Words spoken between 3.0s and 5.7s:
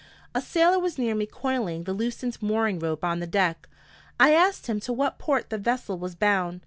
on the deck. I asked him to what port the